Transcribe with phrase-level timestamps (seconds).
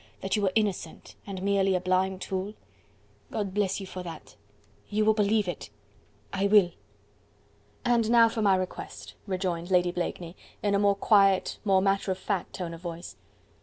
[0.21, 1.13] that you were innocent..
[1.27, 2.55] and merely a blind tool?..."
[3.29, 4.35] "God bless you for that!"
[4.89, 5.69] "You will believe it?"
[6.33, 6.71] "I will."
[7.85, 12.17] "And now for my request," rejoined Lady Blakeney in a more quiet, more matter of
[12.17, 13.15] fact tone of voice.